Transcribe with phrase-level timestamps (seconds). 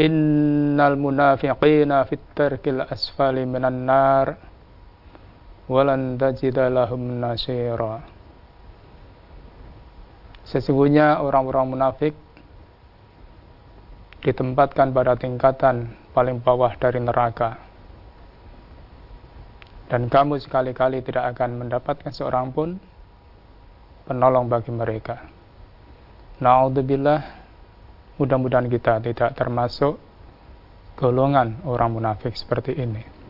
[0.00, 4.40] Innal munafiqina fit tarkil asfali minan nar
[5.68, 8.00] walan tajida lahum nasira.
[10.48, 12.16] Sesungguhnya orang-orang munafik
[14.24, 17.60] ditempatkan pada tingkatan paling bawah dari neraka.
[19.92, 22.80] Dan kamu sekali-kali tidak akan mendapatkan seorang pun
[24.08, 25.20] penolong bagi mereka.
[26.40, 27.41] Na'udzubillah
[28.20, 29.96] Mudah-mudahan kita tidak termasuk
[31.00, 33.22] golongan orang munafik seperti ini.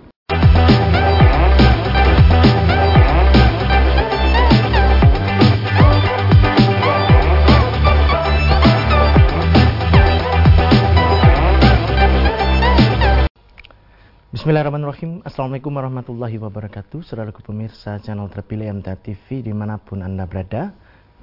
[14.33, 20.75] Bismillahirrahmanirrahim Assalamualaikum warahmatullahi wabarakatuh Saudaraku pemirsa channel terpilih MTA TV di mana pun anda berada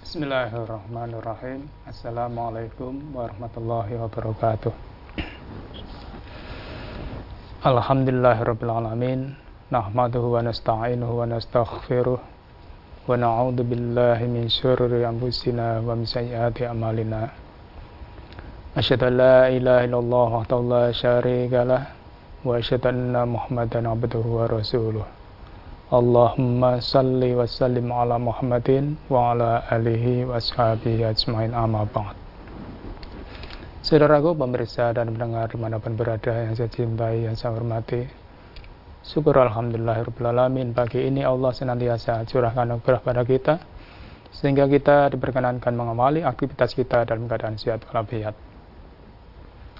[0.00, 1.68] Bismillahirrahmanirrahim.
[1.86, 4.74] Assalamualaikum warahmatullahi wabarakatuh.
[7.60, 9.36] Alhamdulillahirrabbilalamin
[9.68, 17.28] Nahmaduhu wa nasta'inuhu wa nastaghfiruh Wa na'udhu billahi min syururi anfusina wa min amalina.
[18.72, 21.84] Asyhadu an la ilaha illallah wa la syarika lah
[22.48, 25.04] Wa asyhadu anna muhammadan abduhu wa rasuluh.
[25.92, 32.19] Allahumma salli wa sallim ala muhammadin wa ala alihi wa ashabihi ajmain amma ba'd
[33.80, 38.04] Saudaraku pemirsa dan pendengar di mana pun berada yang saya cintai, yang saya hormati
[39.00, 43.56] Syukur Alhamdulillahirrahmanirrahim Pagi ini Allah senantiasa curahkan anugerah pada kita
[44.36, 48.36] Sehingga kita diperkenankan mengawali aktivitas kita dalam keadaan sehat walafiat.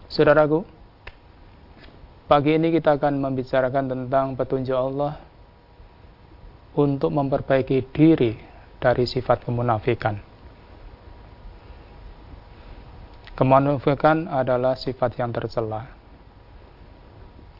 [0.09, 0.65] Saudaraku
[2.25, 5.21] Pagi ini kita akan membicarakan tentang petunjuk Allah
[6.73, 8.33] Untuk memperbaiki diri
[8.81, 10.30] dari sifat kemunafikan
[13.41, 15.89] Kemunafikan adalah sifat yang tercela.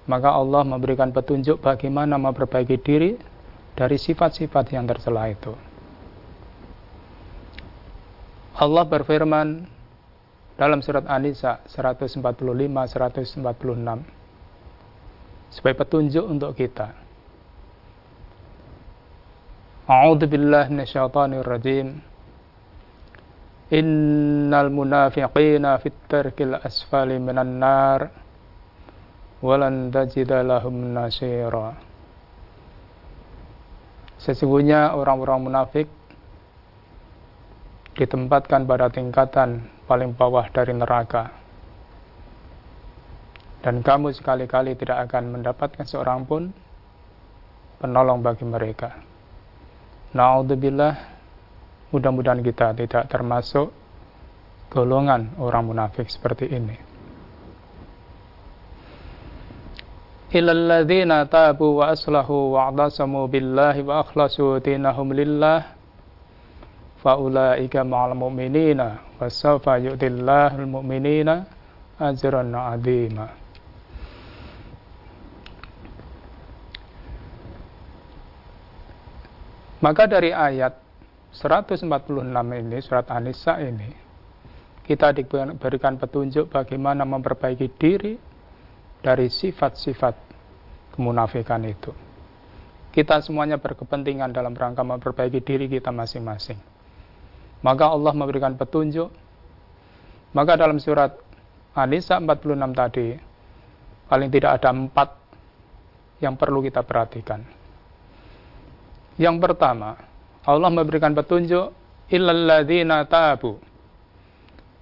[0.05, 3.17] Maka Allah memberikan petunjuk bagaimana memperbaiki diri
[3.73, 5.57] dari sifat-sifat yang tercela itu.
[8.61, 9.65] Allah berfirman
[10.61, 13.41] dalam surat An-Nisa 145 146
[15.49, 16.93] sebagai petunjuk untuk kita.
[19.89, 22.10] A'udzu billahi minasyaitonir rajim.
[23.71, 28.11] Innal munafiqina fit tarkil asfali minan nar
[29.41, 31.79] walan tajida lahum nasira.
[34.19, 35.89] Sesungguhnya orang-orang munafik
[37.95, 41.31] ditempatkan pada tingkatan paling bawah dari neraka.
[43.61, 46.49] Dan kamu sekali-kali tidak akan mendapatkan seorang pun
[47.79, 48.99] penolong bagi mereka.
[50.17, 51.10] Na'udzubillah
[51.91, 53.75] Mudah-mudahan kita tidak termasuk
[54.71, 56.77] golongan orang munafik seperti ini.
[60.31, 65.75] Ilalladzina tabu wa aslahu wa a'tasamu billahi wa akhlasu dinahum lillah
[67.03, 71.51] faulaika ma'al mu'minina wa sawfa yu'tillahul mu'minina
[71.99, 73.27] ajran 'azima.
[79.83, 80.90] Maka dari ayat
[81.31, 81.87] 146
[82.59, 83.91] ini, surat An-Nisa ini,
[84.83, 88.19] kita diberikan petunjuk bagaimana memperbaiki diri
[88.99, 90.15] dari sifat-sifat
[90.99, 91.95] kemunafikan itu.
[92.91, 96.59] Kita semuanya berkepentingan dalam rangka memperbaiki diri kita masing-masing.
[97.63, 99.15] Maka Allah memberikan petunjuk.
[100.35, 101.15] Maka dalam surat
[101.79, 103.15] An-Nisa 46 tadi,
[104.11, 105.09] paling tidak ada empat
[106.19, 107.47] yang perlu kita perhatikan.
[109.15, 110.10] Yang pertama,
[110.45, 111.73] Allah memberikan petunjuk
[112.09, 113.61] illalladzina tabu.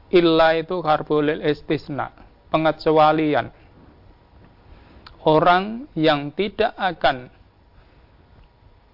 [0.08, 2.14] Illa itu harbulil istisna,
[2.48, 3.52] pengecualian.
[5.28, 7.28] Orang yang tidak akan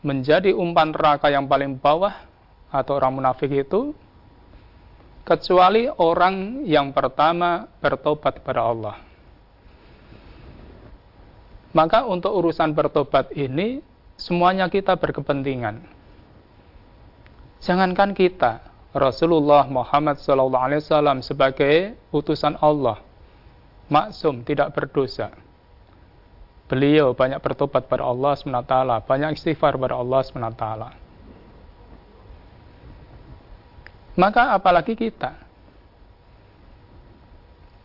[0.02, 2.12] menjadi umpan neraka yang paling bawah
[2.74, 3.94] atau orang munafik itu
[5.24, 8.96] kecuali orang yang pertama bertobat kepada Allah.
[11.74, 13.82] Maka untuk urusan bertobat ini
[14.14, 15.82] semuanya kita berkepentingan.
[17.64, 18.60] Jangankan kita,
[18.92, 23.00] Rasulullah Muhammad SAW sebagai utusan Allah,
[23.88, 25.32] maksum, tidak berdosa.
[26.68, 28.74] Beliau banyak bertobat pada Allah SWT,
[29.08, 30.64] banyak istighfar pada Allah SWT.
[34.14, 35.32] Maka apalagi kita.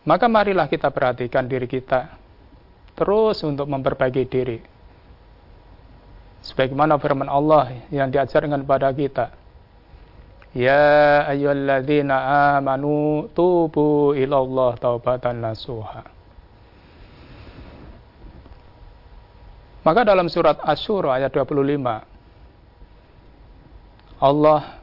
[0.04, 2.20] Maka marilah kita perhatikan diri kita
[2.96, 4.58] terus untuk memperbaiki diri.
[6.40, 9.26] Sebagaimana firman Allah yang diajarkan kepada kita.
[10.50, 16.02] Ya ayyuhalladzina amanu tubu ilallah taubatan nasuha.
[19.80, 21.80] Maka dalam surat Asyura ayat 25
[24.20, 24.76] Allah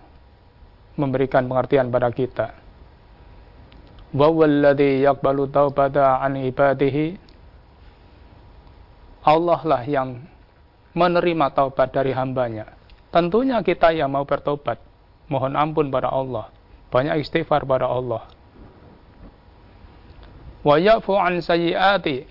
[0.98, 2.58] memberikan pengertian pada kita.
[4.16, 7.28] Wa walladzi yaqbalu taubata an ibadihi
[9.28, 10.24] Allah lah yang
[10.96, 12.72] menerima taubat dari hambanya.
[13.12, 14.80] Tentunya kita yang mau bertobat,
[15.28, 16.52] mohon ampun pada Allah,
[16.92, 18.28] banyak istighfar pada Allah.
[20.64, 22.28] Wa ya'fu an sayyiati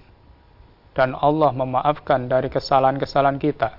[0.96, 3.76] dan Allah memaafkan dari kesalahan-kesalahan kita.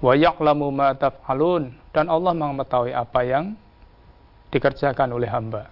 [0.00, 3.56] Wa ya'lamu ma taf'alun dan Allah mengetahui apa yang
[4.48, 5.68] dikerjakan oleh hamba.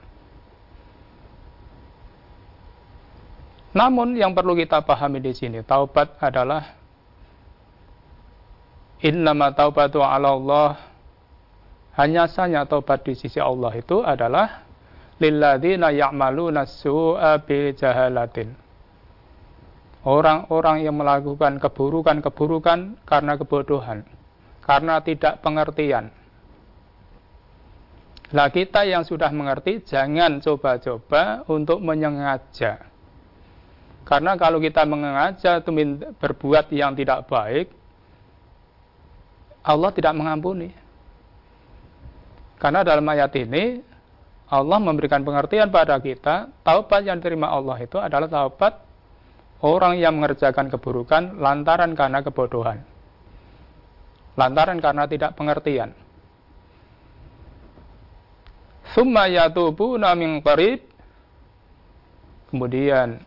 [3.76, 6.72] Namun yang perlu kita pahami di sini, taubat adalah
[9.04, 10.80] innama taubatu ala Allah
[11.96, 14.64] hanya saja taubat di sisi Allah itu adalah
[15.16, 18.52] lilladzina ya'maluna su'a bi jahalatin.
[20.06, 24.06] Orang-orang yang melakukan keburukan-keburukan karena kebodohan,
[24.62, 26.14] karena tidak pengertian.
[28.30, 32.86] Lah kita yang sudah mengerti jangan coba-coba untuk menyengaja
[34.06, 35.70] karena kalau kita mengajar itu
[36.22, 37.74] berbuat yang tidak baik,
[39.66, 40.70] Allah tidak mengampuni.
[42.56, 43.80] Karena dalam ayat ini,
[44.46, 48.78] Allah memberikan pengertian pada kita, taubat yang diterima Allah itu adalah taubat
[49.64, 52.78] orang yang mengerjakan keburukan lantaran karena kebodohan.
[54.36, 55.96] Lantaran karena tidak pengertian.
[58.92, 60.84] Summa yatubuna min qarib.
[62.52, 63.20] Kemudian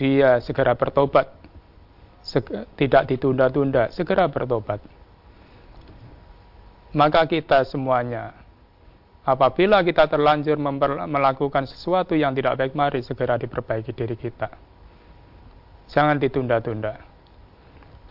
[0.00, 1.42] dia segera bertobat.
[2.80, 4.80] tidak ditunda-tunda, segera bertobat.
[6.96, 8.32] Maka kita semuanya,
[9.24, 10.60] apabila kita terlanjur
[11.08, 14.52] melakukan sesuatu yang tidak baik, mari segera diperbaiki diri kita.
[15.88, 17.00] Jangan ditunda-tunda.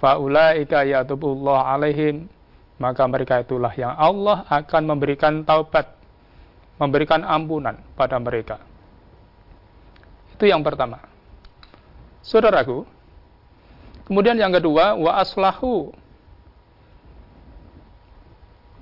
[0.02, 2.28] Fa'ulaika yatubullah alaihim,
[2.82, 5.96] maka mereka itulah yang Allah akan memberikan taubat,
[6.76, 8.60] memberikan ampunan pada mereka.
[10.36, 11.00] Itu yang pertama.
[12.20, 12.84] Saudaraku,
[14.10, 15.94] kemudian yang kedua, wa aslahu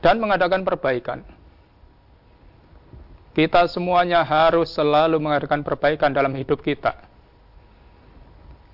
[0.01, 1.21] dan mengadakan perbaikan.
[3.31, 6.99] Kita semuanya harus selalu mengadakan perbaikan dalam hidup kita.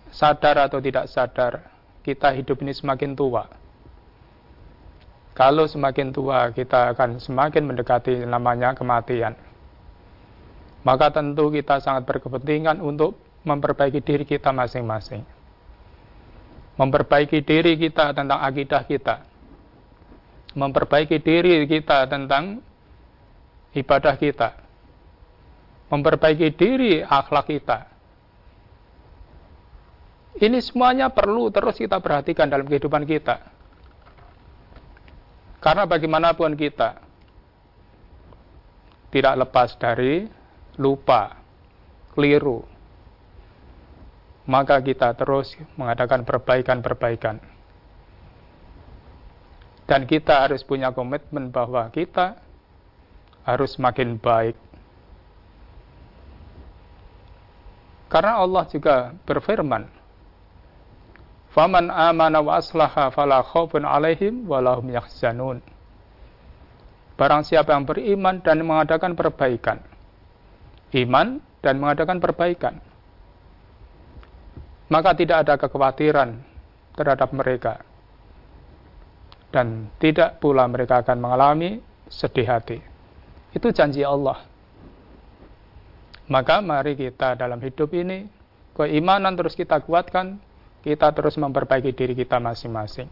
[0.09, 1.61] Sadar atau tidak sadar,
[2.01, 3.45] kita hidup ini semakin tua.
[5.37, 9.37] Kalau semakin tua, kita akan semakin mendekati namanya kematian.
[10.81, 15.21] Maka tentu kita sangat berkepentingan untuk memperbaiki diri kita masing-masing.
[16.81, 19.21] Memperbaiki diri kita tentang akidah kita.
[20.57, 22.65] Memperbaiki diri kita tentang
[23.77, 24.57] ibadah kita.
[25.87, 27.79] Memperbaiki diri akhlak kita.
[30.37, 33.41] Ini semuanya perlu terus kita perhatikan dalam kehidupan kita.
[35.57, 37.01] Karena bagaimanapun kita
[39.09, 40.29] tidak lepas dari
[40.77, 41.41] lupa,
[42.13, 42.61] keliru,
[44.45, 47.41] maka kita terus mengadakan perbaikan-perbaikan.
[49.87, 52.46] Dan kita harus punya komitmen bahwa kita
[53.47, 54.59] harus makin baik.
[58.11, 59.87] Karena Allah juga berfirman,
[61.55, 65.63] "Faman amana wa aslaha fala khaufun 'alaihim wa lahum yahzanun."
[67.15, 69.81] Barang siapa yang beriman dan mengadakan perbaikan,
[70.93, 72.77] iman dan mengadakan perbaikan,
[74.87, 76.39] maka tidak ada kekhawatiran
[76.93, 77.81] terhadap mereka.
[79.47, 81.79] Dan tidak pula mereka akan mengalami
[82.11, 82.96] sedih hati.
[83.57, 84.45] Itu janji Allah.
[86.29, 88.29] Maka mari kita dalam hidup ini
[88.77, 90.37] keimanan terus kita kuatkan,
[90.85, 93.09] kita terus memperbaiki diri kita masing-masing.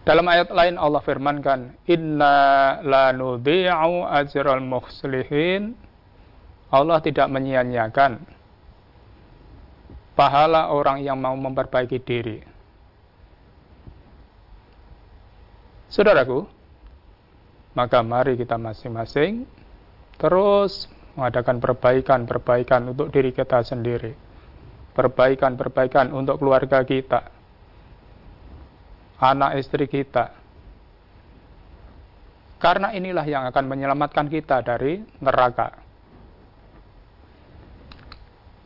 [0.00, 5.76] Dalam ayat lain Allah firmankan, "Inna lanudhi'u ajral muhslihin."
[6.72, 8.24] Allah tidak menyia-nyiakan
[10.16, 12.49] pahala orang yang mau memperbaiki diri.
[15.90, 16.46] Saudaraku,
[17.74, 19.42] maka mari kita masing-masing
[20.22, 20.86] terus
[21.18, 24.14] mengadakan perbaikan-perbaikan untuk diri kita sendiri.
[24.94, 27.26] Perbaikan-perbaikan untuk keluarga kita.
[29.18, 30.30] Anak istri kita.
[32.62, 35.74] Karena inilah yang akan menyelamatkan kita dari neraka.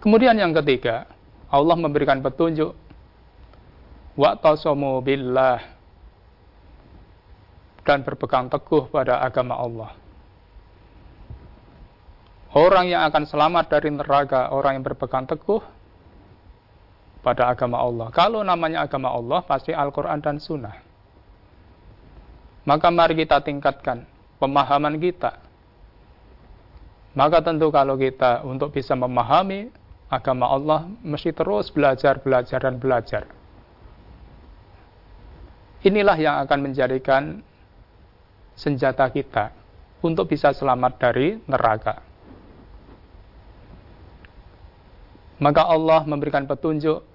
[0.04, 1.08] Kemudian yang ketiga,
[1.48, 2.76] Allah memberikan petunjuk
[4.18, 5.73] wa'tasamu billah
[7.84, 9.92] dan berpegang teguh pada agama Allah.
[12.54, 15.60] Orang yang akan selamat dari neraka, orang yang berpegang teguh
[17.20, 18.08] pada agama Allah.
[18.14, 20.76] Kalau namanya agama Allah, pasti Al-Quran dan Sunnah.
[22.64, 24.08] Maka mari kita tingkatkan
[24.40, 25.36] pemahaman kita.
[27.14, 29.68] Maka tentu kalau kita untuk bisa memahami
[30.08, 33.26] agama Allah, mesti terus belajar, belajar, dan belajar.
[35.84, 37.44] Inilah yang akan menjadikan
[38.54, 39.50] senjata kita
[40.02, 42.00] untuk bisa selamat dari neraka.
[45.42, 47.14] Maka Allah memberikan petunjuk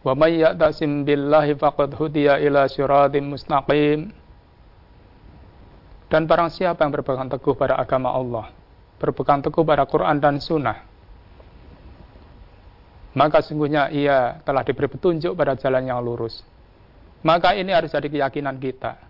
[0.00, 3.28] Wa may ya'tasim billahi faqad hudiya ila siratim.
[6.10, 8.50] Dan barang siapa yang berpegang teguh pada agama Allah,
[8.98, 10.82] berpegang teguh pada Quran dan Sunnah,
[13.14, 16.42] maka sungguhnya ia telah diberi petunjuk pada jalan yang lurus.
[17.22, 19.09] Maka ini harus jadi keyakinan kita.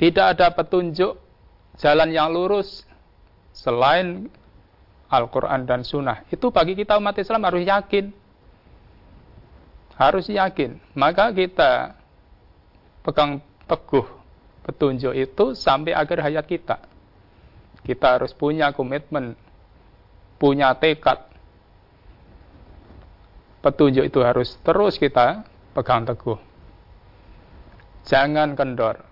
[0.00, 1.20] Tidak ada petunjuk
[1.76, 2.88] jalan yang lurus
[3.52, 4.32] selain
[5.12, 6.24] Al-Quran dan Sunnah.
[6.32, 8.08] Itu bagi kita umat Islam harus yakin.
[10.00, 10.80] Harus yakin.
[10.96, 12.00] Maka kita
[13.04, 14.08] pegang teguh
[14.64, 16.80] petunjuk itu sampai akhir hayat kita.
[17.84, 19.36] Kita harus punya komitmen,
[20.40, 21.28] punya tekad.
[23.60, 25.44] Petunjuk itu harus terus kita
[25.76, 26.40] pegang teguh.
[28.08, 29.09] Jangan kendor.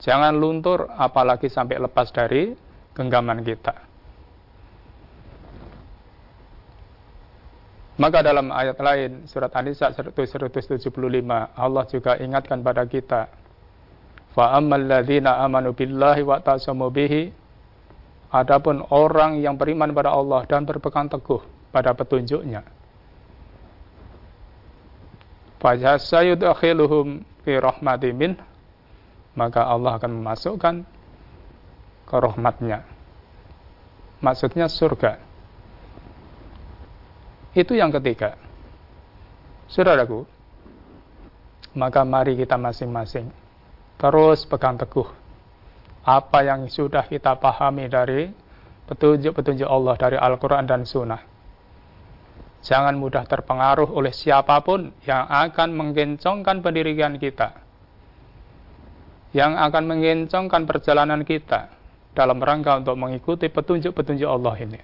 [0.00, 2.52] Jangan luntur apalagi sampai lepas dari
[2.92, 3.86] genggaman kita.
[7.96, 10.92] Maka dalam ayat lain surat An-Nisa 175
[11.56, 13.24] Allah juga ingatkan pada kita
[14.36, 17.32] fa ammal ladzina amanu billahi wa tasamu bihi
[18.28, 21.40] adapun orang yang beriman pada Allah dan berpegang teguh
[21.72, 22.60] pada petunjuknya
[25.56, 27.56] fa sayudkhiluhum fi
[29.36, 30.74] maka Allah akan memasukkan
[32.08, 32.82] ke rahmatnya.
[34.24, 35.20] Maksudnya surga.
[37.52, 38.40] Itu yang ketiga.
[39.68, 40.24] Saudaraku,
[41.76, 43.28] maka mari kita masing-masing
[43.96, 45.08] terus pegang teguh
[46.06, 48.30] apa yang sudah kita pahami dari
[48.86, 51.18] petunjuk-petunjuk Allah dari Al-Quran dan Sunnah.
[52.62, 57.65] Jangan mudah terpengaruh oleh siapa pun yang akan menggencongkan pendirian kita
[59.34, 61.72] yang akan mengencangkan perjalanan kita
[62.16, 64.80] dalam rangka untuk mengikuti petunjuk-petunjuk Allah ini.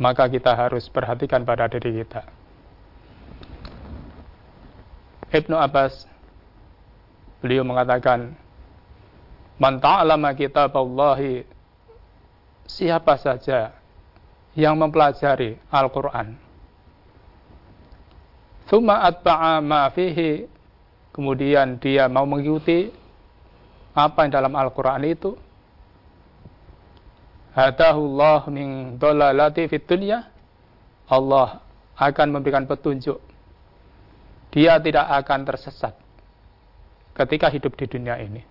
[0.00, 2.26] Maka kita harus perhatikan pada diri kita.
[5.34, 6.06] Ibnu Abbas
[7.42, 8.34] beliau mengatakan
[9.58, 11.46] Man ta'alama kitab Allahi
[12.66, 13.74] siapa saja
[14.54, 16.38] yang mempelajari Al-Quran
[18.70, 20.46] Thumma atba'a ma fihi
[21.14, 22.90] kemudian dia mau mengikuti
[23.94, 25.38] apa yang dalam Al-Quran itu.
[27.54, 30.26] Hadahullah min dolalati fit dunya.
[31.06, 31.62] Allah
[31.94, 33.22] akan memberikan petunjuk.
[34.50, 35.94] Dia tidak akan tersesat
[37.14, 38.42] ketika hidup di dunia ini.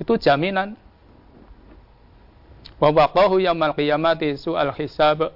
[0.00, 0.72] Itu jaminan.
[2.80, 5.28] Wa waqahu yaumil qiyamati su'al hisab.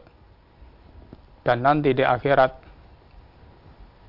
[1.45, 2.66] Dan nanti di akhirat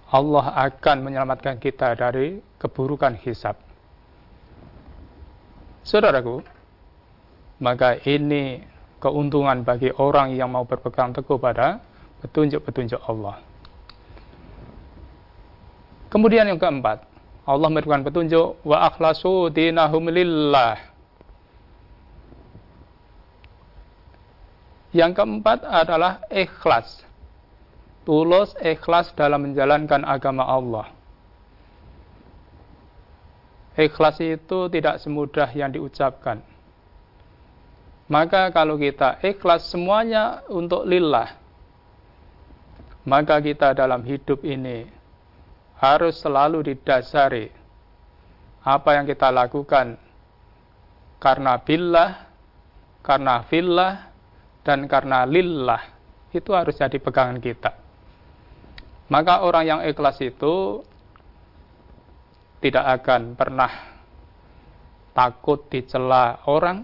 [0.08, 3.60] Allah akan menyelamatkan kita dari keburukan hisab.
[5.84, 6.40] Saudaraku,
[7.60, 8.64] maka ini
[9.04, 11.84] keuntungan bagi orang yang mau berpegang teguh pada
[12.24, 13.40] petunjuk-petunjuk Allah.
[16.08, 17.04] Kemudian yang keempat,
[17.44, 20.80] Allah memberikan petunjuk wa akhlasu dinahum lillah.
[24.96, 27.07] Yang keempat adalah ikhlas
[28.08, 30.88] tulus ikhlas dalam menjalankan agama Allah.
[33.76, 36.40] Ikhlas itu tidak semudah yang diucapkan.
[38.08, 41.36] Maka kalau kita ikhlas semuanya untuk lillah,
[43.04, 44.88] maka kita dalam hidup ini
[45.76, 47.52] harus selalu didasari
[48.64, 50.00] apa yang kita lakukan
[51.20, 52.24] karena billah,
[53.04, 54.16] karena fillah,
[54.64, 55.84] dan karena lillah.
[56.32, 57.87] Itu harus jadi pegangan kita.
[59.08, 60.84] Maka orang yang ikhlas itu
[62.60, 63.72] tidak akan pernah
[65.16, 66.84] takut dicela orang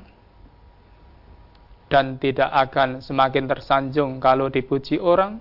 [1.92, 5.38] dan tidak akan semakin tersanjung kalau dipuji orang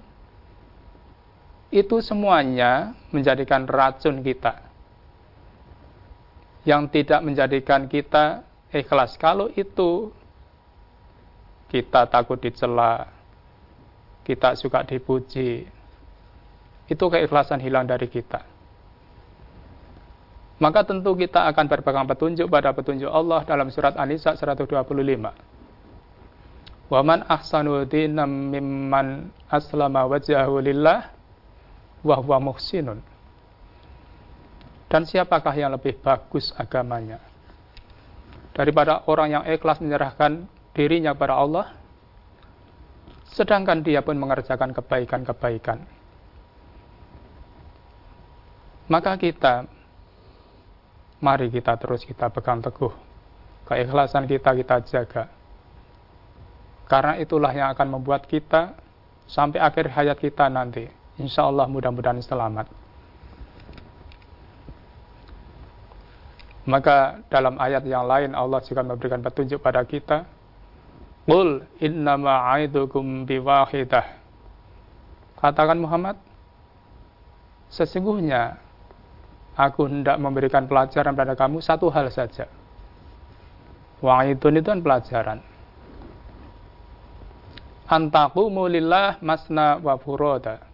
[1.73, 4.61] itu semuanya menjadikan racun kita
[6.69, 9.17] yang tidak menjadikan kita ikhlas.
[9.17, 10.13] Kalau itu
[11.73, 13.09] kita takut dicela,
[14.23, 15.65] kita suka dipuji,
[16.91, 18.43] itu keikhlasan hilang dari kita.
[20.63, 24.71] Maka tentu kita akan berpegang petunjuk pada petunjuk Allah dalam surat An-Nisa 125.
[26.87, 31.11] Waman ahsanu dinam mimman aslama wajhahu lillah
[32.07, 33.03] wa huwa muhsinun.
[34.87, 37.19] Dan siapakah yang lebih bagus agamanya?
[38.53, 40.45] Daripada orang yang ikhlas menyerahkan
[40.77, 41.73] dirinya kepada Allah,
[43.33, 46.02] sedangkan dia pun mengerjakan kebaikan-kebaikan.
[48.91, 49.67] Maka kita,
[51.23, 52.91] mari kita terus kita pegang teguh.
[53.69, 55.25] Keikhlasan kita kita jaga.
[56.91, 58.75] Karena itulah yang akan membuat kita
[59.31, 60.85] sampai akhir hayat kita nanti.
[61.17, 62.69] Insya Allah mudah-mudahan selamat.
[66.63, 70.27] Maka dalam ayat yang lain Allah juga memberikan petunjuk pada kita.
[71.27, 74.07] Qul innama aidukum biwahidah.
[75.43, 76.19] Katakan Muhammad,
[77.71, 78.63] sesungguhnya
[79.57, 82.49] aku hendak memberikan pelajaran pada kamu satu hal saja.
[84.03, 85.39] Wa'idun itu kan pelajaran.
[87.87, 90.65] Antaqumu lillah masna wa furoda.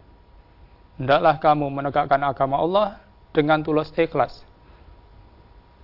[0.96, 3.02] Hendaklah kamu menegakkan agama Allah
[3.34, 4.48] dengan tulus ikhlas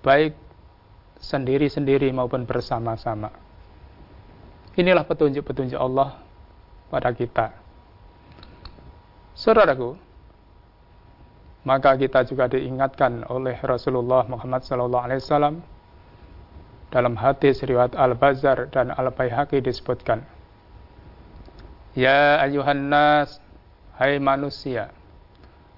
[0.04, 0.36] baik
[1.24, 3.32] sendiri-sendiri maupun bersama-sama.
[4.76, 6.20] Inilah petunjuk-petunjuk Allah
[6.92, 7.56] pada kita.
[9.32, 9.96] Saudaraku,
[11.64, 15.60] maka kita juga diingatkan oleh Rasulullah Muhammad SAW
[16.92, 20.22] dalam hadis riwayat Al-Bazar dan Al-Baihaqi disebutkan
[21.94, 23.40] Ya ayuhan nas
[23.96, 24.90] hai manusia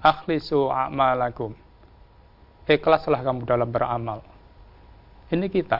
[0.01, 1.55] akhlisu a'malakum
[2.67, 4.19] ikhlaslah kamu dalam beramal.
[5.31, 5.79] Ini kita.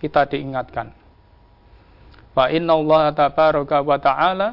[0.00, 0.88] Kita diingatkan.
[2.32, 4.48] Wa inna Allah tabaraka wa ta'ala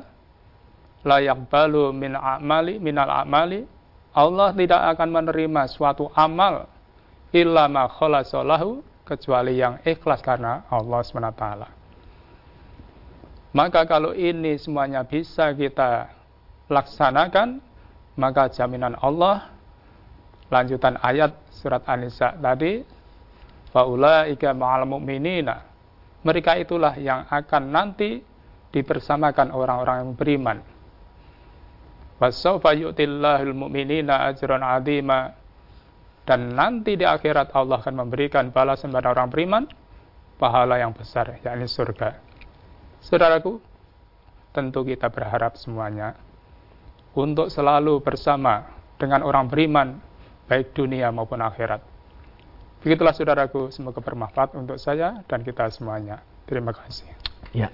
[1.08, 3.64] la yaqbalu min a'mali minal a'mali
[4.14, 6.66] Allah tidak akan menerima suatu amal
[7.30, 7.86] illa ma
[9.06, 11.46] kecuali yang ikhlas karena Allah SWT.
[13.50, 16.14] Maka kalau ini semuanya bisa kita
[16.70, 17.58] laksanakan,
[18.14, 19.50] maka jaminan Allah
[20.50, 22.82] lanjutan ayat surat An-Nisa tadi
[23.70, 25.62] faulaika ma'al mu'minina
[26.26, 28.20] mereka itulah yang akan nanti
[28.74, 30.58] dipersamakan orang-orang yang beriman
[32.20, 35.34] wasawfa yu'tillahul mu'minina ajran azima
[36.28, 39.64] dan nanti di akhirat Allah akan memberikan balasan pada orang beriman
[40.38, 42.20] pahala yang besar yakni surga
[43.02, 43.58] saudaraku
[44.52, 46.20] tentu kita berharap semuanya
[47.18, 48.68] untuk selalu bersama
[49.00, 49.98] dengan orang beriman
[50.50, 51.82] baik dunia maupun akhirat.
[52.82, 56.24] Begitulah saudaraku, semoga bermanfaat untuk saya dan kita semuanya.
[56.50, 57.06] Terima kasih.
[57.52, 57.70] Ya.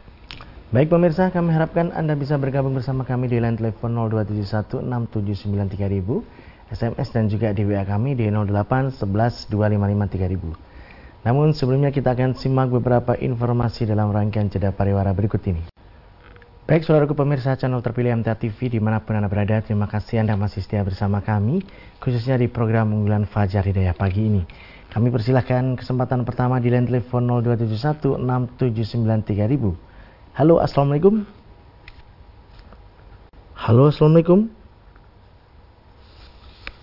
[0.74, 6.26] Baik pemirsa, kami harapkan Anda bisa bergabung bersama kami di line telepon 02716793000,
[6.74, 11.22] SMS dan juga di WA kami di 08112553000.
[11.22, 15.62] Namun sebelumnya kita akan simak beberapa informasi dalam rangkaian jeda pariwara berikut ini.
[16.66, 20.34] Baik saudaraku pemirsa channel terpilih MTA TV di mana pun Anda berada, terima kasih Anda
[20.34, 21.62] masih setia bersama kami,
[22.02, 24.42] khususnya di program unggulan Fajar Hidayah pagi ini.
[24.90, 27.30] Kami persilahkan kesempatan pertama di line telepon
[28.58, 29.94] 02716793000.
[30.36, 31.24] Halo, Assalamualaikum.
[33.56, 34.52] Halo, Assalamualaikum.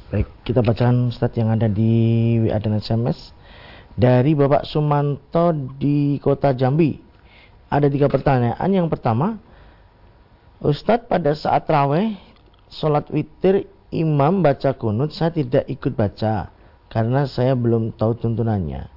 [0.08, 1.92] Baik, kita bacakan stat yang ada di
[2.40, 3.36] WA dan SMS.
[3.92, 6.96] Dari Bapak Sumanto di Kota Jambi.
[7.68, 8.72] Ada tiga pertanyaan.
[8.72, 9.36] Yang pertama,
[10.64, 12.16] Ustadz pada saat raweh
[12.72, 16.48] sholat witir imam baca kunut saya tidak ikut baca
[16.88, 18.88] karena saya belum tahu tuntunannya.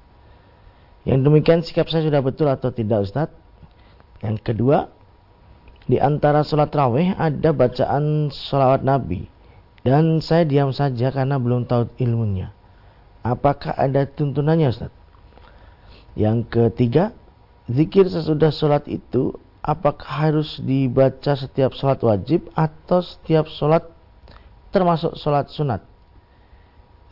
[1.04, 3.45] Yang demikian sikap saya sudah betul atau tidak Ustadz?
[4.24, 4.88] Yang kedua,
[5.86, 9.28] di antara sholat raweh ada bacaan sholawat Nabi
[9.86, 12.50] dan saya diam saja karena belum tahu ilmunya.
[13.22, 14.98] Apakah ada tuntunannya Ustadz?
[16.18, 17.14] Yang ketiga,
[17.70, 23.86] zikir sesudah sholat itu apakah harus dibaca setiap sholat wajib atau setiap sholat
[24.74, 25.82] termasuk sholat sunat?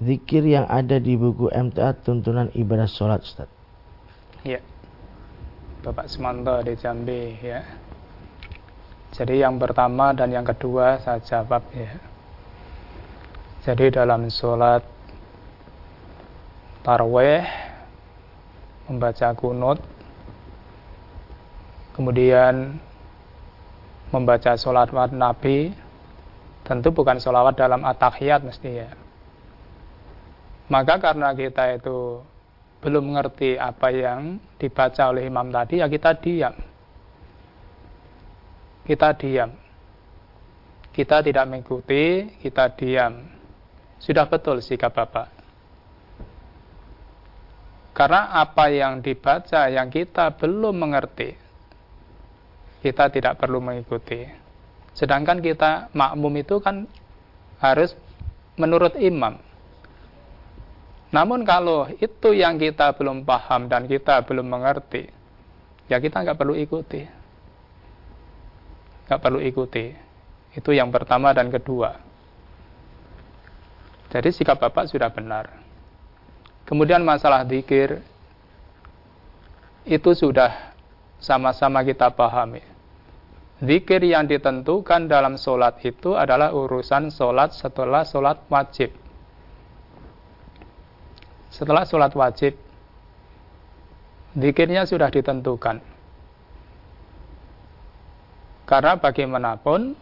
[0.02, 3.46] Zikir yang ada di buku MTA tuntunan ibadah sholat Ustaz.
[4.42, 4.58] Ya.
[5.84, 7.60] Bapak Semanto di Jambi ya.
[9.12, 11.92] Jadi yang pertama dan yang kedua saya jawab ya.
[13.68, 14.80] Jadi dalam sholat
[16.84, 17.44] taraweh
[18.88, 19.80] membaca kunut
[21.96, 22.76] kemudian
[24.12, 25.72] membaca sholat nabi
[26.68, 28.92] tentu bukan sholawat dalam atahiyat mesti ya
[30.68, 32.20] maka karena kita itu
[32.84, 36.54] belum mengerti apa yang dibaca oleh imam tadi ya kita diam
[38.84, 39.50] kita diam
[40.92, 43.34] kita tidak mengikuti kita diam
[44.04, 45.32] sudah betul sikap Bapak.
[47.96, 51.32] Karena apa yang dibaca yang kita belum mengerti,
[52.84, 54.28] kita tidak perlu mengikuti.
[54.92, 56.84] Sedangkan kita makmum itu kan
[57.64, 57.96] harus
[58.60, 59.40] menurut imam.
[61.14, 65.06] Namun kalau itu yang kita belum paham dan kita belum mengerti,
[65.86, 67.06] ya kita nggak perlu ikuti.
[69.06, 69.94] Nggak perlu ikuti.
[70.58, 71.94] Itu yang pertama dan kedua.
[74.10, 75.54] Jadi sikap Bapak sudah benar.
[76.66, 78.02] Kemudian masalah dikir
[79.86, 80.74] itu sudah
[81.22, 82.62] sama-sama kita pahami.
[83.62, 89.03] Zikir yang ditentukan dalam sholat itu adalah urusan sholat setelah sholat wajib.
[91.54, 92.58] Setelah sholat wajib,
[94.34, 95.78] zikirnya sudah ditentukan.
[98.66, 99.94] Karena bagaimanapun,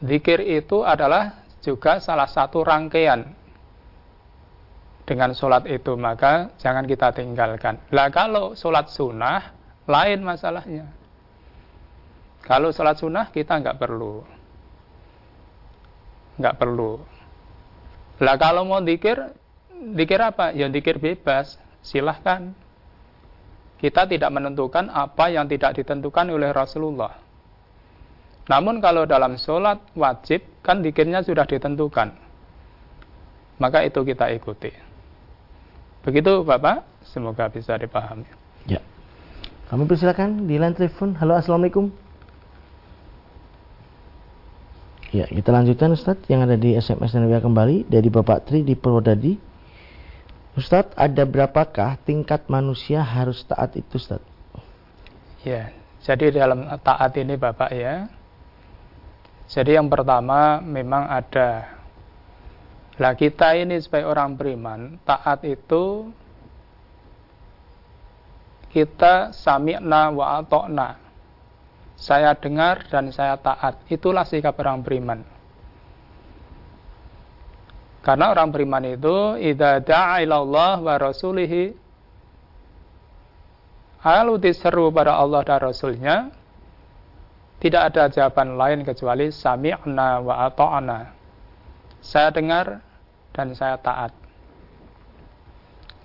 [0.00, 3.28] zikir itu adalah juga salah satu rangkaian
[5.04, 7.76] dengan sholat itu maka jangan kita tinggalkan.
[7.92, 9.52] Lah kalau sholat sunnah
[9.84, 10.88] lain masalahnya.
[12.40, 14.24] Kalau sholat sunnah kita nggak perlu,
[16.40, 17.00] nggak perlu.
[18.20, 19.16] Lah kalau mau dikir,
[19.94, 20.52] dikir apa?
[20.54, 22.52] Ya dikir bebas, silahkan.
[23.78, 27.14] Kita tidak menentukan apa yang tidak ditentukan oleh Rasulullah.
[28.48, 32.10] Namun kalau dalam sholat wajib kan dikirnya sudah ditentukan.
[33.62, 34.72] Maka itu kita ikuti.
[36.02, 38.26] Begitu Bapak, semoga bisa dipahami.
[38.64, 38.80] Ya.
[39.68, 41.12] Kami persilakan di line telepon.
[41.20, 41.92] Halo, Assalamualaikum.
[45.08, 48.76] Ya, kita lanjutkan Ustadz yang ada di SMS dan WA kembali dari Bapak Tri di
[48.76, 49.47] Purwodadi.
[50.58, 54.26] Ustadz, ada berapakah tingkat manusia harus taat itu Ustadz?
[55.46, 55.70] Ya,
[56.02, 58.10] jadi dalam taat ini Bapak ya,
[59.46, 61.78] jadi yang pertama memang ada
[62.98, 66.10] lah kita ini sebagai orang beriman, taat itu
[68.74, 70.98] kita sami'na wa atokna.
[71.94, 73.86] Saya dengar dan saya taat.
[73.86, 75.22] Itulah sikap orang beriman.
[78.08, 81.76] Karena orang beriman itu idza da'a ilallah wa rasulihi
[84.08, 86.16] Lalu diseru pada Allah dan Rasulnya
[87.60, 91.12] tidak ada jawaban lain kecuali sami'na wa ata'na.
[92.00, 92.80] Saya dengar
[93.36, 94.14] dan saya taat.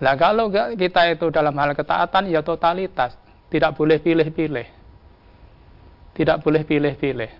[0.04, 3.16] Nah kalau kita itu dalam hal ketaatan ya totalitas,
[3.48, 4.68] tidak boleh pilih-pilih.
[6.18, 7.32] Tidak boleh pilih-pilih.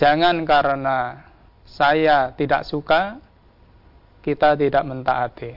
[0.00, 1.28] Jangan karena
[1.70, 3.22] saya tidak suka,
[4.26, 5.54] kita tidak mentaati.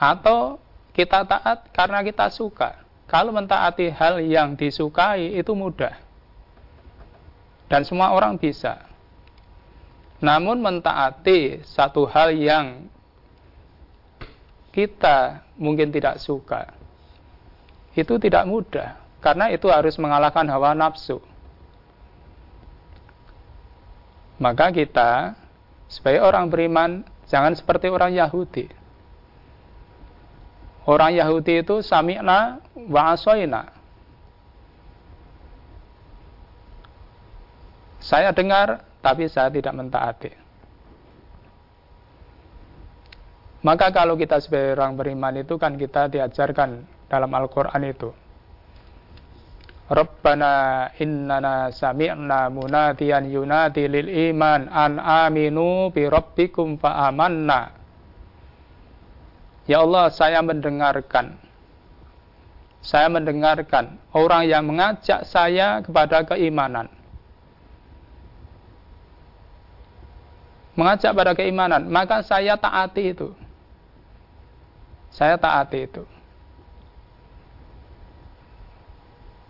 [0.00, 0.58] Atau
[0.96, 2.80] kita taat karena kita suka.
[3.04, 6.00] Kalau mentaati hal yang disukai itu mudah.
[7.68, 8.88] Dan semua orang bisa.
[10.24, 12.88] Namun mentaati satu hal yang
[14.72, 16.72] kita mungkin tidak suka,
[17.94, 18.98] itu tidak mudah.
[19.22, 21.22] Karena itu harus mengalahkan hawa nafsu.
[24.38, 25.38] Maka kita
[25.86, 28.84] sebagai orang beriman jangan seperti orang Yahudi
[30.84, 33.72] Orang Yahudi itu sami'na wa asoina.
[38.04, 40.28] Saya dengar, tapi saya tidak mentaati.
[43.64, 48.12] Maka kalau kita sebagai orang beriman itu kan kita diajarkan dalam Al-Quran itu.
[49.84, 57.68] Rabbana innana sami'na munadiyan yunadi lil iman an aminu bi rabbikum fa amanna.
[59.68, 61.36] Ya Allah, saya mendengarkan.
[62.84, 66.88] Saya mendengarkan orang yang mengajak saya kepada keimanan.
[70.76, 73.32] Mengajak pada keimanan, maka saya taati itu.
[75.12, 76.04] Saya taati itu.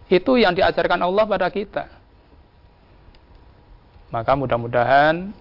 [0.08, 1.88] Itu yang diajarkan Allah pada kita.
[4.12, 5.34] Maka mudah-mudahan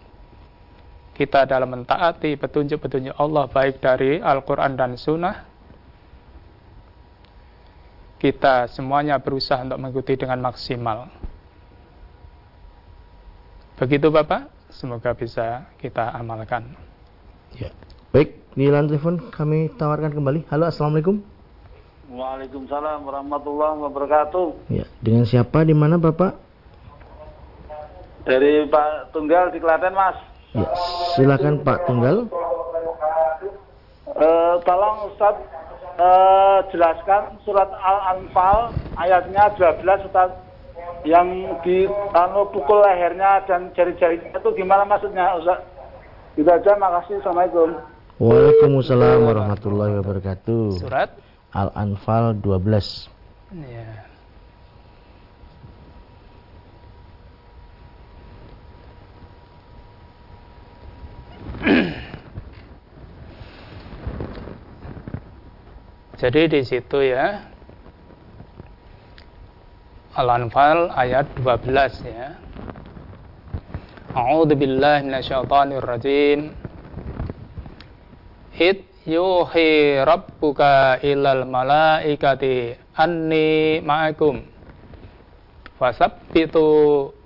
[1.13, 5.53] kita dalam mentaati petunjuk-petunjuk Allah baik dari Al-Quran dan Sunnah
[8.17, 11.11] kita semuanya berusaha untuk mengikuti dengan maksimal.
[13.75, 16.71] Begitu Bapak, semoga bisa kita amalkan.
[17.59, 17.67] Ya.
[18.15, 20.47] Baik, di telepon kami tawarkan kembali.
[20.47, 21.32] Halo, Assalamualaikum.
[22.13, 24.69] Waalaikumsalam warahmatullahi wabarakatuh.
[24.69, 26.37] Ya, dengan siapa di mana Bapak?
[28.29, 30.13] Dari Pak Tunggal di Klaten, Mas.
[30.53, 30.69] Ya,
[31.17, 32.29] silakan Pak Tunggal.
[34.13, 35.41] Uh, tolong Ustaz
[35.97, 40.37] uh, jelaskan surat Al-Anfal ayatnya 12 Ustaz
[41.01, 45.65] yang di anu pukul lehernya dan jari-jari itu gimana maksudnya Ustaz?
[46.37, 47.25] Itu aja makasih.
[47.25, 47.73] Assalamualaikum.
[48.21, 50.77] Waalaikumsalam warahmatullahi wabarakatuh.
[50.77, 51.22] Surat
[51.53, 53.13] Al-Anfal 12.
[53.53, 54.09] Ya.
[66.17, 67.53] Jadi di situ ya
[70.13, 72.37] Al-Anfal ayat 12 ya.
[74.13, 76.53] A'udzu billahi minasyaitonir rajim.
[79.03, 84.39] Yuhi rabbuka ilal malaikati anni ma'akum.
[85.75, 86.65] Fasabbitu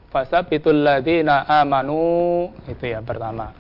[0.10, 2.50] fasabbitul ladzina amanu.
[2.66, 3.54] Itu ya pertama.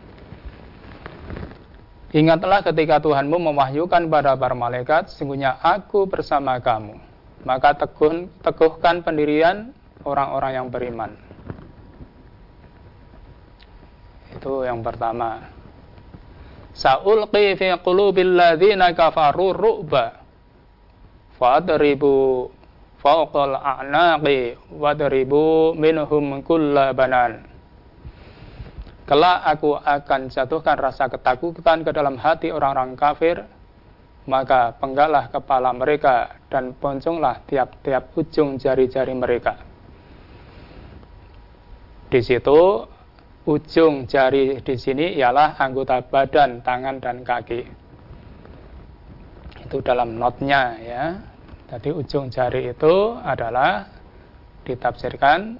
[2.15, 6.97] Ingatlah ketika Tuhanmu mewahyukan pada para malaikat, sesungguhnya aku bersama kamu.
[7.43, 9.75] Maka teguh, teguhkan pendirian
[10.07, 11.11] orang-orang yang beriman.
[14.31, 15.56] Itu yang pertama.
[16.77, 20.13] Sa'ulqi fi qulubil ladzina kafaru ru'ba.
[21.41, 22.45] Fadribu
[23.01, 27.41] fawqal a'naqi wadribu minhum kulla banan.
[29.09, 33.39] Kelak aku akan jatuhkan rasa ketakutan ke dalam hati orang-orang kafir,
[34.27, 39.55] maka penggalah kepala mereka dan ponconglah tiap-tiap ujung jari-jari mereka.
[42.11, 42.83] Di situ
[43.47, 47.63] ujung jari di sini ialah anggota badan, tangan dan kaki.
[49.63, 51.03] Itu dalam notnya ya.
[51.71, 53.87] Jadi ujung jari itu adalah
[54.67, 55.55] ditafsirkan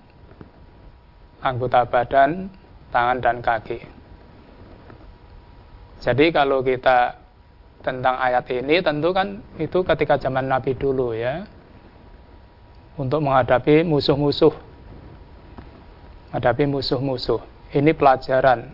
[1.40, 2.52] anggota badan,
[2.92, 3.80] tangan dan kaki.
[6.04, 7.16] Jadi kalau kita
[7.88, 11.48] tentang ayat ini tentu kan itu ketika zaman Nabi dulu ya.
[13.00, 14.52] Untuk menghadapi musuh-musuh.
[16.28, 17.57] Menghadapi musuh-musuh.
[17.78, 18.74] Ini pelajaran.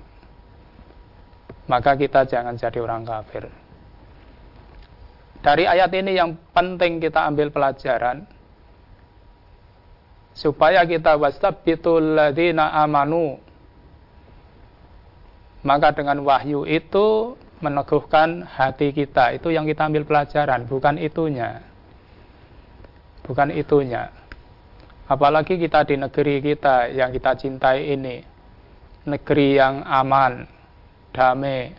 [1.67, 3.51] Maka kita jangan jadi orang kafir.
[5.43, 8.23] Dari ayat ini yang penting kita ambil pelajaran
[10.31, 13.37] supaya kita wastabbitul ladzina amanu
[15.63, 19.31] maka dengan wahyu itu meneguhkan hati kita.
[19.39, 21.63] Itu yang kita ambil pelajaran, bukan itunya.
[23.23, 24.11] Bukan itunya.
[25.07, 28.32] Apalagi kita di negeri kita yang kita cintai ini.
[29.03, 30.47] Negeri yang aman,
[31.11, 31.75] damai.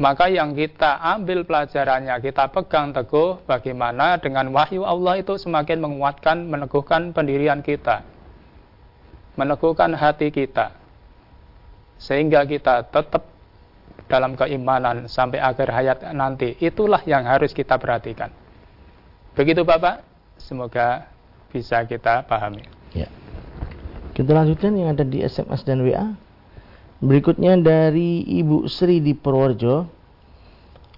[0.00, 6.48] Maka yang kita ambil pelajarannya, kita pegang teguh bagaimana dengan wahyu Allah itu semakin menguatkan,
[6.48, 8.00] meneguhkan pendirian kita.
[9.36, 10.80] Meneguhkan hati kita
[12.00, 13.28] sehingga kita tetap
[14.08, 16.56] dalam keimanan sampai akhir hayat nanti.
[16.58, 18.32] Itulah yang harus kita perhatikan.
[19.36, 20.02] Begitu Bapak,
[20.40, 21.06] semoga
[21.52, 22.64] bisa kita pahami.
[22.96, 23.06] Ya.
[24.20, 26.12] Kita lanjutkan yang ada di SMS dan WA.
[27.00, 29.88] Berikutnya dari Ibu Sri di Purworejo.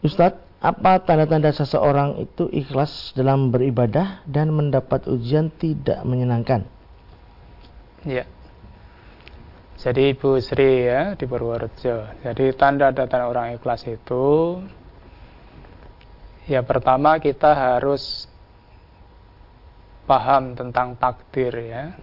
[0.02, 6.66] Ustadz, apa tanda-tanda seseorang itu ikhlas dalam beribadah dan mendapat ujian tidak menyenangkan?
[8.02, 8.26] Ya.
[9.78, 12.26] Jadi Ibu Sri ya di Purworejo.
[12.26, 14.58] Jadi tanda-tanda orang ikhlas itu
[16.50, 18.26] ya pertama kita harus
[20.10, 21.94] paham tentang takdir ya.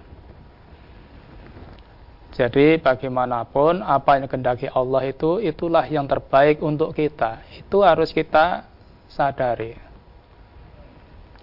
[2.40, 7.44] Jadi bagaimanapun apa yang kendaki Allah itu itulah yang terbaik untuk kita.
[7.52, 8.64] Itu harus kita
[9.12, 9.76] sadari.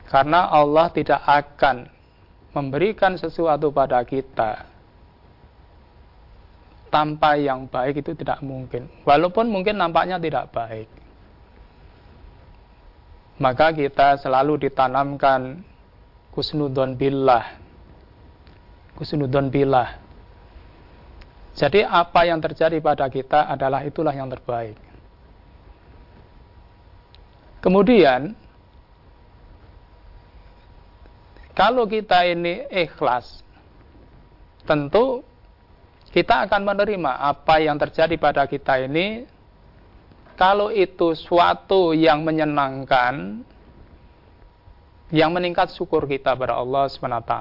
[0.08, 1.84] Karena Allah tidak akan
[2.56, 4.64] memberikan sesuatu pada kita
[6.88, 8.88] tanpa yang baik itu tidak mungkin.
[9.04, 10.88] Walaupun mungkin nampaknya tidak baik.
[13.36, 15.60] Maka kita selalu ditanamkan
[16.32, 17.52] kusnudon billah.
[18.96, 20.05] Kusnudon billah.
[21.56, 24.76] Jadi apa yang terjadi pada kita adalah itulah yang terbaik.
[27.64, 28.36] Kemudian
[31.56, 33.40] kalau kita ini ikhlas,
[34.68, 35.24] tentu
[36.12, 39.24] kita akan menerima apa yang terjadi pada kita ini.
[40.36, 43.40] Kalau itu suatu yang menyenangkan,
[45.08, 47.32] yang meningkat syukur kita pada Allah SWT.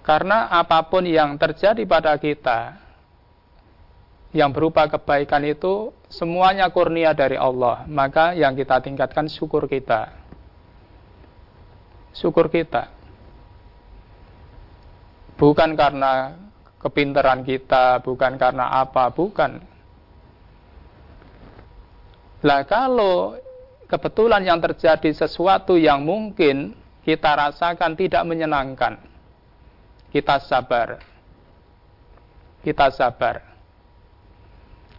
[0.00, 2.76] Karena apa pun yang terjadi pada kita,
[4.32, 7.84] yang berupa kebaikan itu semuanya kurnia dari Allah.
[7.84, 10.20] Maka yang kita tingkatkan syukur kita
[12.14, 12.90] syukur kita.
[15.40, 16.36] Bukan karena
[16.80, 19.56] kepintaran kita, bukan karena apa, bukan.
[22.44, 23.36] Lah kalau
[23.88, 29.00] kebetulan yang terjadi sesuatu yang mungkin kita rasakan tidak menyenangkan,
[30.10, 30.98] kita sabar.
[32.60, 33.50] Kita sabar.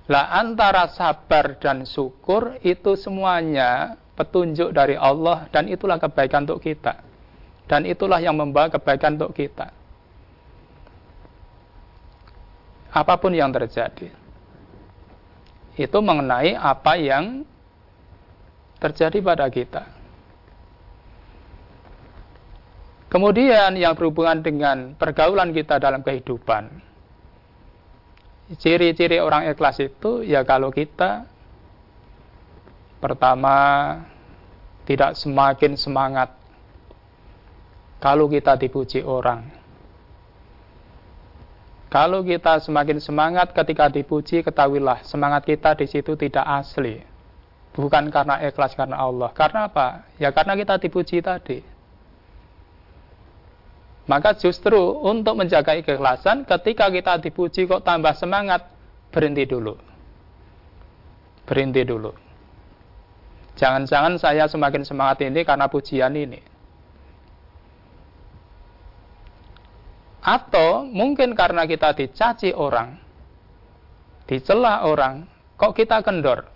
[0.09, 6.99] Lah antara sabar dan syukur itu semuanya petunjuk dari Allah dan itulah kebaikan untuk kita.
[7.69, 9.71] Dan itulah yang membawa kebaikan untuk kita.
[12.91, 14.11] Apa pun yang terjadi.
[15.79, 17.47] Itu mengenai apa yang
[18.83, 20.00] terjadi pada kita.
[23.11, 26.71] Kemudian yang berhubungan dengan pergaulan kita dalam kehidupan.
[28.55, 31.27] Ciri-ciri orang ikhlas itu ya kalau kita
[33.03, 33.55] pertama
[34.87, 36.31] tidak semakin semangat
[37.99, 39.43] kalau kita dipuji orang.
[41.91, 47.03] Kalau kita semakin semangat ketika dipuji, ketahuilah semangat kita di situ tidak asli.
[47.75, 49.35] Bukan karena ikhlas karena Allah.
[49.35, 50.07] Karena apa?
[50.15, 51.70] Ya karena kita dipuji tadi.
[54.11, 54.75] Maka justru
[55.07, 58.67] untuk menjaga keikhlasan, ketika kita dipuji kok tambah semangat,
[59.07, 59.79] berhenti dulu.
[61.47, 62.11] Berhenti dulu.
[63.55, 66.43] Jangan-jangan saya semakin semangat ini karena pujian ini.
[70.19, 72.99] Atau mungkin karena kita dicaci orang,
[74.27, 75.23] dicela orang,
[75.55, 76.51] kok kita kendor.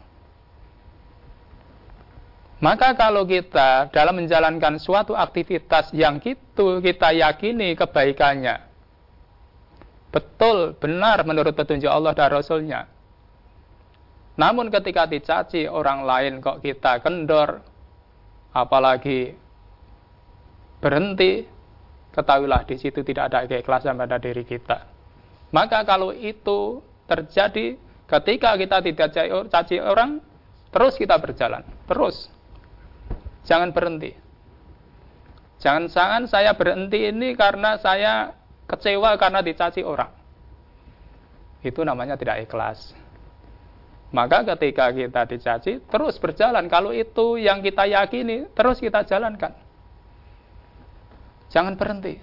[2.65, 8.57] Maka kalau kita dalam menjalankan suatu aktivitas yang itu kita yakini kebaikannya,
[10.09, 12.89] betul, benar menurut petunjuk Allah dan Rasulnya,
[14.33, 17.61] namun ketika dicaci orang lain kok kita kendor,
[18.49, 19.37] apalagi
[20.81, 21.45] berhenti,
[22.17, 24.89] ketahuilah di situ tidak ada keikhlasan pada diri kita.
[25.53, 27.77] Maka kalau itu terjadi
[28.09, 29.07] ketika kita tidak
[29.53, 30.17] caci orang,
[30.73, 32.34] terus kita berjalan, terus.
[33.45, 34.11] Jangan berhenti.
[35.61, 38.33] Jangan-jangan saya berhenti ini karena saya
[38.65, 40.11] kecewa karena dicaci orang.
[41.65, 42.93] Itu namanya tidak ikhlas.
[44.13, 46.69] Maka ketika kita dicaci, terus berjalan.
[46.69, 49.51] Kalau itu yang kita yakini, terus kita jalankan.
[51.49, 52.21] Jangan berhenti.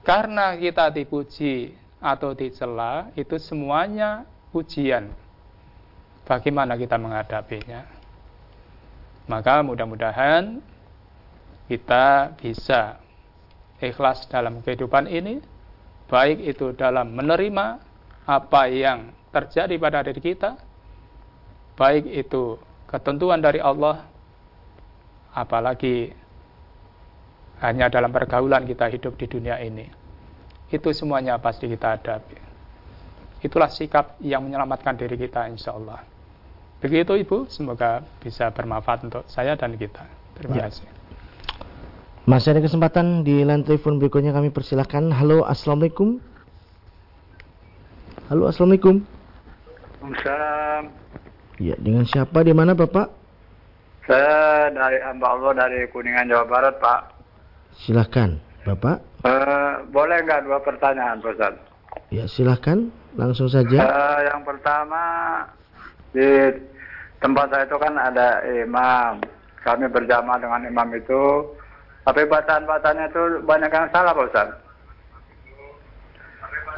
[0.00, 4.24] Karena kita dipuji atau dicela, itu semuanya
[4.56, 5.12] ujian.
[6.24, 7.99] Bagaimana kita menghadapinya?
[9.30, 10.58] Maka mudah-mudahan
[11.70, 12.98] kita bisa
[13.78, 15.38] ikhlas dalam kehidupan ini,
[16.10, 17.78] baik itu dalam menerima
[18.26, 20.58] apa yang terjadi pada diri kita,
[21.78, 22.58] baik itu
[22.90, 24.02] ketentuan dari Allah,
[25.30, 26.10] apalagi
[27.62, 29.86] hanya dalam pergaulan kita hidup di dunia ini.
[30.74, 32.34] Itu semuanya pasti kita hadapi.
[33.46, 36.09] Itulah sikap yang menyelamatkan diri kita insya Allah.
[36.80, 40.04] Begitu Ibu, semoga bisa bermanfaat untuk saya dan kita.
[40.36, 40.62] Terima ya.
[40.68, 40.88] kasih.
[42.24, 45.12] Masih ada kesempatan di line telepon berikutnya kami persilahkan.
[45.12, 46.20] Halo, Assalamualaikum.
[48.32, 49.04] Halo, Assalamualaikum.
[50.00, 50.82] Waalaikumsalam.
[51.60, 53.12] Ya, dengan siapa di mana Bapak?
[54.08, 57.00] Saya dari hamba Allah dari Kuningan Jawa Barat, Pak.
[57.84, 59.04] Silahkan, Bapak.
[59.20, 61.36] Uh, boleh nggak dua pertanyaan, Pak
[62.08, 62.88] Ya, silahkan.
[63.14, 63.76] Langsung saja.
[63.76, 65.02] Uh, yang pertama,
[66.16, 66.26] di
[67.20, 69.20] tempat saya itu kan ada imam.
[69.60, 71.44] Kami berjamaah dengan imam itu.
[72.00, 74.48] Tapi bacaan-bacaannya itu banyak yang salah, Pak Ustaz.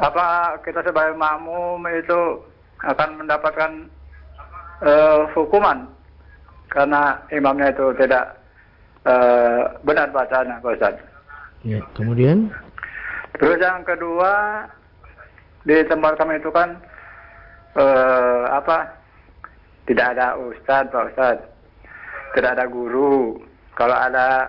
[0.03, 2.43] Apa kita sebagai makmum itu
[2.83, 3.87] akan mendapatkan
[4.83, 5.87] uh, hukuman
[6.75, 8.35] karena imamnya itu tidak
[9.07, 10.95] uh, benar bacanya, Pak Ustaz.
[11.63, 12.51] Ya, kemudian?
[13.39, 14.67] Terus yang kedua
[15.63, 16.75] di tempat kami itu kan
[17.79, 19.02] uh, apa?
[19.83, 21.39] Tidak ada ustaz, Pak Ustaz.
[22.39, 23.35] Tidak ada guru.
[23.75, 24.47] Kalau ada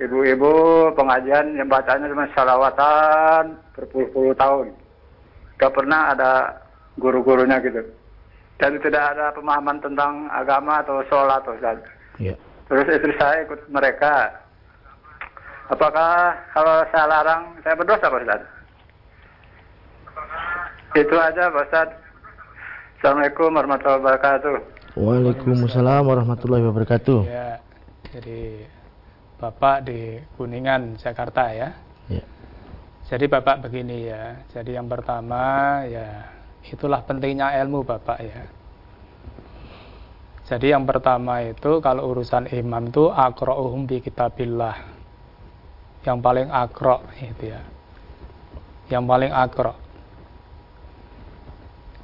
[0.00, 4.72] ibu-ibu pengajian yang bacanya cuma salawatan berpuluh-puluh tahun.
[5.60, 6.56] Gak pernah ada
[6.96, 7.84] guru-gurunya gitu.
[8.56, 11.80] Dan tidak ada pemahaman tentang agama atau sholat Ustaz.
[12.20, 12.36] Ya.
[12.68, 14.28] terus istri saya ikut mereka.
[15.72, 18.42] Apakah kalau saya larang saya berdosa Pak Ustaz?
[20.96, 21.88] Itu aja Pak Ustaz.
[23.00, 24.56] Assalamualaikum warahmatullahi wabarakatuh.
[24.92, 27.20] Waalaikumsalam warahmatullahi wabarakatuh.
[27.24, 27.56] Ya,
[28.12, 28.68] jadi
[29.40, 31.80] Bapak di Kuningan, Jakarta ya.
[32.12, 32.20] Ya.
[33.08, 34.44] Jadi Bapak begini ya.
[34.52, 36.28] Jadi yang pertama ya
[36.68, 38.44] itulah pentingnya ilmu Bapak ya.
[40.44, 44.76] Jadi yang pertama itu kalau urusan imam itu akro'uhum bi kitabillah
[46.04, 47.64] yang paling akro itu ya
[48.92, 49.88] yang paling akro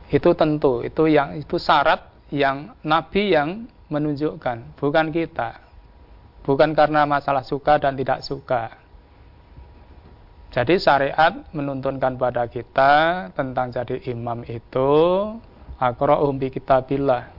[0.06, 5.62] itu tentu itu yang itu syarat yang nabi yang menunjukkan bukan kita.
[6.46, 8.70] Bukan karena masalah suka dan tidak suka.
[10.54, 14.94] Jadi syariat menuntunkan pada kita tentang jadi imam itu
[15.82, 17.34] akro'um bi kitabillah.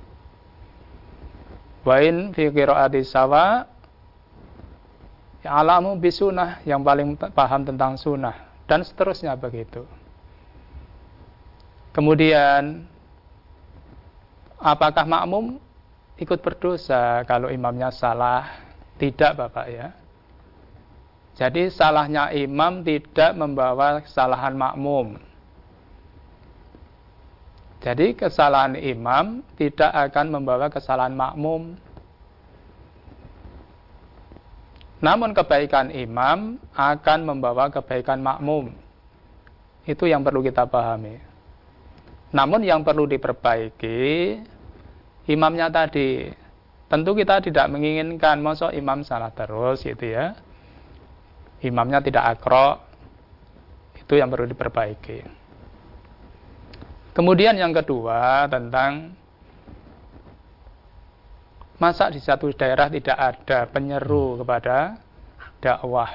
[1.88, 3.63] Wain fi qiraati sawa
[5.47, 8.36] alamu bisunah yang paling paham tentang sunnah
[8.68, 9.88] dan seterusnya begitu
[11.98, 12.86] kemudian
[14.62, 15.58] apakah makmum
[16.22, 18.62] ikut berdosa kalau imamnya salah
[19.02, 19.88] tidak bapak ya
[21.34, 25.18] jadi salahnya imam tidak membawa kesalahan makmum
[27.82, 31.74] jadi kesalahan imam tidak akan membawa kesalahan makmum
[34.98, 38.74] Namun kebaikan imam akan membawa kebaikan makmum.
[39.86, 41.27] Itu yang perlu kita pahami.
[42.36, 44.00] Namun yang perlu diperbaiki
[45.32, 46.28] imamnya tadi.
[46.88, 50.36] Tentu kita tidak menginginkan masa imam salah terus gitu ya.
[51.60, 52.80] Imamnya tidak akro.
[54.00, 55.20] Itu yang perlu diperbaiki.
[57.12, 59.18] Kemudian yang kedua tentang
[61.78, 64.98] Masa di satu daerah tidak ada penyeru kepada
[65.62, 66.10] dakwah?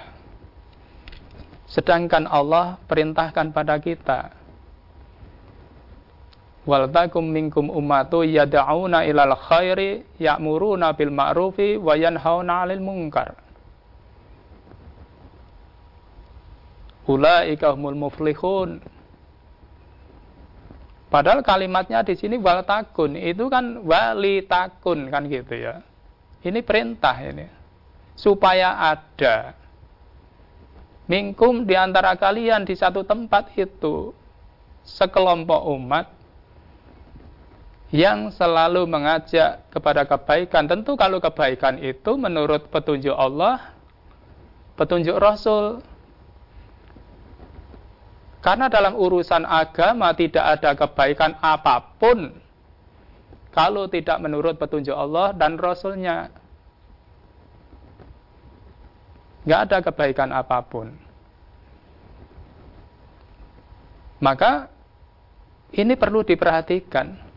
[1.70, 4.41] Sedangkan Allah perintahkan pada kita.
[6.62, 13.34] Wal takum minkum ummatu yad'una ilal khairi ya'muruna bil ma'rufi wa yanhauna 'anil munkar.
[17.10, 18.78] Ulaika humul muflihun.
[21.10, 25.82] Padahal kalimatnya di sini wal takun itu kan wali takun kan gitu ya.
[26.46, 27.46] Ini perintah ini
[28.14, 29.58] supaya ada
[31.10, 34.14] mingkum di antara kalian di satu tempat itu
[34.86, 36.21] sekelompok umat
[37.92, 40.64] yang selalu mengajak kepada kebaikan.
[40.64, 43.76] Tentu kalau kebaikan itu menurut petunjuk Allah,
[44.80, 45.84] petunjuk Rasul,
[48.40, 52.32] karena dalam urusan agama tidak ada kebaikan apa pun
[53.52, 56.32] kalau tidak menurut petunjuk Allah dan Rasulnya.
[59.44, 60.96] Nggak ada kebaikan apa pun.
[64.22, 64.70] Maka
[65.74, 67.31] ini perlu diperhatikan.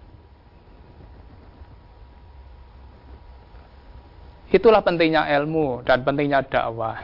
[4.54, 7.02] Itulah pentingnya ilmu dan pentingnya dakwah.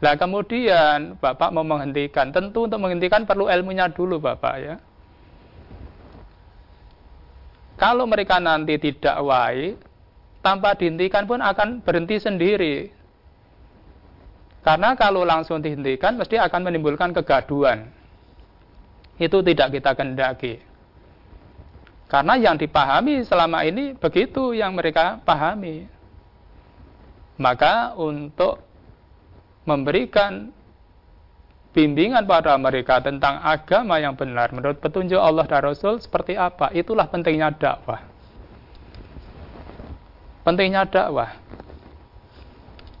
[0.00, 4.74] Nah kemudian Bapak mau menghentikan, tentu untuk menghentikan perlu ilmunya dulu Bapak ya.
[7.76, 9.76] Kalau mereka nanti tidak wai,
[10.44, 12.92] tanpa dihentikan pun akan berhenti sendiri.
[14.60, 17.88] Karena kalau langsung dihentikan mesti akan menimbulkan kegaduan.
[19.16, 20.60] Itu tidak kita kendaki.
[22.08, 25.88] Karena yang dipahami selama ini begitu yang mereka pahami.
[27.40, 28.60] Maka untuk
[29.64, 30.52] memberikan
[31.72, 36.68] bimbingan pada mereka tentang agama yang benar menurut petunjuk Allah dan Rasul seperti apa.
[36.76, 38.04] Itulah pentingnya dakwah.
[40.44, 41.32] Pentingnya dakwah.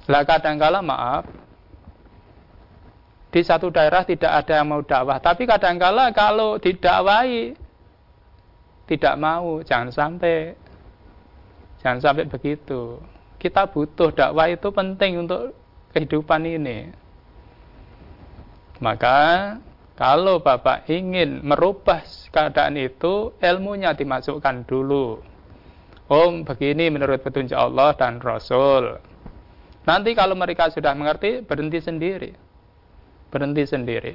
[0.08, 1.28] Lah kadangkala maaf
[3.30, 7.54] di satu daerah tidak ada yang mau dakwah, tapi kadangkala kalau didakwai
[8.90, 10.58] tidak mau, jangan sampai
[11.78, 12.98] jangan sampai begitu.
[13.40, 15.56] Kita butuh dakwah itu penting untuk
[15.96, 16.92] kehidupan ini.
[18.84, 19.56] Maka
[19.96, 22.00] kalau Bapak ingin merubah
[22.32, 25.20] keadaan itu, ilmunya dimasukkan dulu.
[26.10, 28.96] Om, begini menurut petunjuk Allah dan Rasul.
[29.84, 32.32] Nanti kalau mereka sudah mengerti, berhenti sendiri.
[33.28, 34.14] Berhenti sendiri.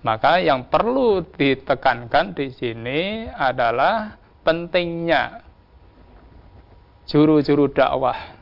[0.00, 5.49] Maka yang perlu ditekankan di sini adalah pentingnya
[7.10, 8.40] juru-juru dakwah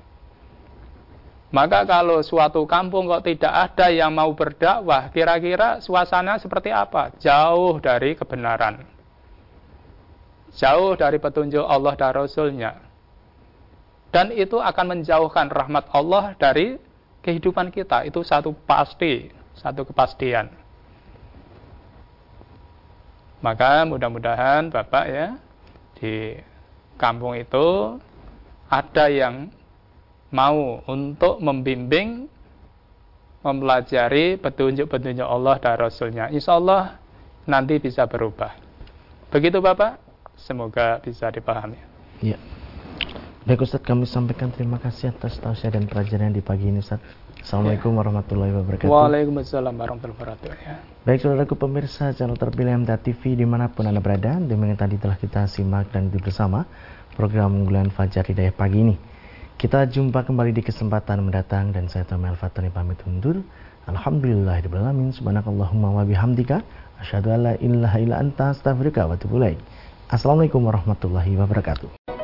[1.49, 7.09] maka kalau suatu kampung kok tidak ada yang mau berdakwah, kira-kira suasana seperti apa?
[7.17, 8.85] Jauh dari kebenaran.
[10.53, 12.73] Jauh dari petunjuk Allah dan Rasulnya.
[14.09, 16.81] dan itu akan menjauhkan rahmat Allah dari
[17.21, 18.09] kehidupan kita.
[18.09, 20.49] Itu satu pasti, satu kepastian.
[23.45, 25.37] Maka mudah-mudahan Bapak ya
[26.01, 26.41] di
[26.97, 28.01] kampung itu
[28.69, 29.49] ada yang
[30.29, 32.29] mau untuk membimbing
[33.41, 36.29] mempelajari petunjuk-petunjuk Allah dan Rasulnya.
[36.29, 37.01] Insya Allah
[37.49, 38.53] nanti bisa berubah.
[39.33, 39.97] Begitu Bapak,
[40.37, 41.81] semoga bisa dipahami.
[42.21, 42.37] Ya.
[43.49, 47.01] Baik Ustaz, kami sampaikan terima kasih atas tausiah dan pelajaran di pagi ini Ustaz.
[47.41, 48.05] Assalamualaikum ya.
[48.05, 48.93] warahmatullahi wabarakatuh.
[48.93, 50.49] Waalaikumsalam warahmatullahi wabarakatuh.
[50.61, 50.85] Ya.
[51.09, 55.17] Baik saudaraku pemirsa channel terpilih MTA TV di mana pun Anda berada, demikian tadi telah
[55.17, 56.69] kita simak dan itu bersama
[57.19, 58.95] program unggulan Fajar Hidayah pagi ini.
[59.59, 63.43] Kita jumpa kembali di kesempatan mendatang dan saya Tomel Fatani pamit undur.
[63.91, 65.11] Alhamdulillahirrahmanirrahim.
[65.11, 66.63] Subhanakallahumma wa bihamdika.
[67.03, 69.43] Asyhadu an la ilaha illa anta astaghfiruka wa atubu
[70.07, 72.18] Assalamualaikum warahmatullahi wabarakatuh.